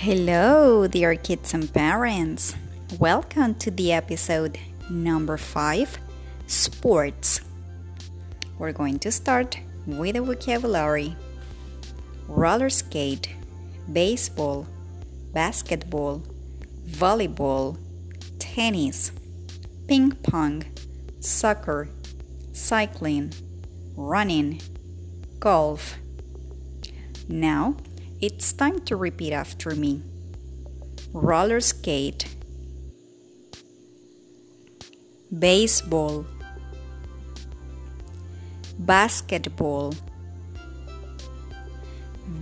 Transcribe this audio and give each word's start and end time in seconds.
Hello, 0.00 0.86
dear 0.86 1.16
kids 1.16 1.54
and 1.54 1.72
parents. 1.72 2.54
Welcome 3.00 3.54
to 3.54 3.70
the 3.70 3.92
episode 3.92 4.58
number 4.90 5.38
five 5.38 5.98
Sports. 6.46 7.40
We're 8.58 8.72
going 8.72 8.98
to 9.00 9.10
start 9.10 9.58
with 9.86 10.14
a 10.16 10.20
vocabulary 10.20 11.16
roller 12.28 12.68
skate, 12.68 13.34
baseball, 13.90 14.66
basketball, 15.32 16.22
volleyball, 16.86 17.78
tennis, 18.38 19.12
ping 19.88 20.12
pong, 20.12 20.64
soccer, 21.20 21.88
cycling, 22.52 23.32
running, 23.96 24.60
golf. 25.40 25.94
Now, 27.28 27.76
it's 28.20 28.52
time 28.52 28.80
to 28.80 28.96
repeat 28.96 29.32
after 29.32 29.74
me. 29.74 30.02
Roller 31.12 31.60
skate, 31.60 32.34
baseball, 35.38 36.24
basketball, 38.78 39.94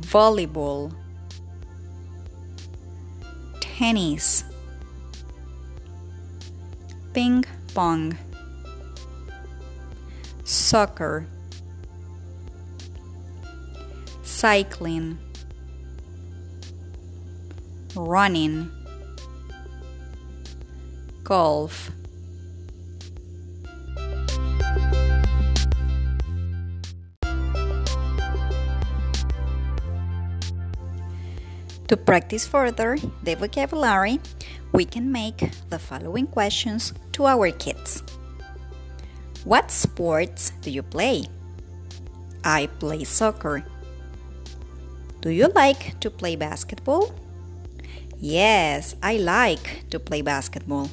volleyball, 0.00 0.94
tennis, 3.60 4.44
ping 7.14 7.44
pong, 7.74 8.16
soccer, 10.44 11.26
cycling 14.22 15.18
running, 17.94 18.70
golf. 21.24 21.90
To 31.88 31.96
practice 31.96 32.46
further 32.46 32.96
the 33.22 33.34
vocabulary, 33.34 34.18
we 34.72 34.86
can 34.86 35.12
make 35.12 35.50
the 35.68 35.78
following 35.78 36.26
questions 36.26 36.94
to 37.12 37.26
our 37.26 37.50
kids. 37.50 38.02
What 39.44 39.70
sports 39.70 40.52
do 40.62 40.70
you 40.70 40.82
play? 40.82 41.26
I 42.44 42.68
play 42.78 43.04
soccer. 43.04 43.62
Do 45.20 45.30
you 45.30 45.48
like 45.48 46.00
to 46.00 46.10
play 46.10 46.36
basketball? 46.36 47.12
Yes, 48.22 48.94
I 49.02 49.16
like 49.16 49.90
to 49.90 49.98
play 49.98 50.22
basketball. 50.22 50.90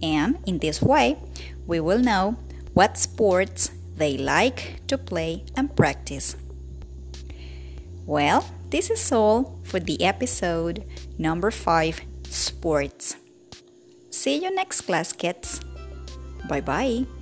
And 0.00 0.38
in 0.46 0.58
this 0.58 0.80
way, 0.80 1.18
we 1.66 1.80
will 1.80 1.98
know 1.98 2.38
what 2.74 2.96
sports 2.96 3.72
they 3.96 4.16
like 4.16 4.86
to 4.86 4.96
play 4.96 5.42
and 5.56 5.74
practice. 5.74 6.36
Well, 8.06 8.46
this 8.70 8.88
is 8.88 9.10
all 9.10 9.58
for 9.64 9.80
the 9.80 10.00
episode 10.04 10.86
number 11.18 11.50
5 11.50 12.02
Sports. 12.30 13.16
See 14.10 14.38
you 14.38 14.54
next 14.54 14.82
class, 14.82 15.12
kids. 15.12 15.60
Bye 16.48 16.60
bye. 16.60 17.17